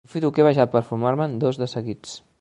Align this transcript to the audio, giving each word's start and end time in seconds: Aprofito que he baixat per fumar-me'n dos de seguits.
Aprofito 0.05 0.29
que 0.37 0.41
he 0.43 0.45
baixat 0.47 0.71
per 0.75 0.81
fumar-me'n 0.87 1.37
dos 1.45 1.63
de 1.65 1.69
seguits. 1.79 2.21